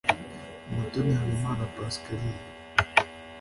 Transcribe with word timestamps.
Umutoni 0.71 1.11
Habimana 1.19 1.63
Pascaline 1.75 2.39